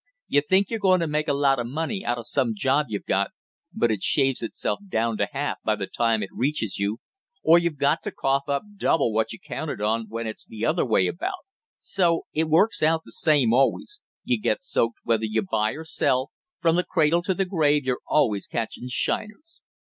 You 0.27 0.41
think 0.41 0.71
you're 0.71 0.79
going 0.79 0.99
to 1.01 1.07
make 1.07 1.27
a 1.27 1.33
lot 1.33 1.59
of 1.59 1.67
money 1.67 2.03
out 2.03 2.17
of 2.17 2.25
some 2.25 2.55
job 2.55 2.87
you've 2.89 3.05
got, 3.05 3.29
but 3.71 3.91
it 3.91 4.01
shaves 4.01 4.41
itself 4.41 4.79
down 4.89 5.15
to 5.19 5.27
half 5.31 5.59
by 5.63 5.75
the 5.75 5.85
time 5.85 6.23
it 6.23 6.31
reaches 6.33 6.79
you; 6.79 6.97
or 7.43 7.59
you've 7.59 7.77
got 7.77 8.01
to 8.05 8.11
cough 8.11 8.45
up 8.49 8.63
double 8.77 9.13
what 9.13 9.31
you 9.31 9.37
counted 9.39 9.79
on 9.79 10.07
when 10.09 10.25
it's 10.25 10.43
the 10.43 10.65
other 10.65 10.87
way 10.87 11.05
about; 11.05 11.45
so 11.79 12.23
it 12.33 12.47
works 12.49 12.81
out 12.81 13.01
the 13.05 13.11
same 13.11 13.53
always; 13.53 14.01
you 14.23 14.41
get 14.41 14.63
soaked 14.63 14.97
whether 15.03 15.25
you 15.25 15.43
buy 15.43 15.73
or 15.73 15.85
sell, 15.85 16.31
from 16.59 16.77
the 16.77 16.83
cradle 16.83 17.21
to 17.21 17.35
the 17.35 17.45
grave 17.45 17.85
you're 17.85 18.01
always 18.07 18.47
catching 18.47 18.87
shiners!" 18.87 19.61